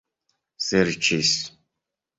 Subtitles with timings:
[0.69, 1.33] serĉis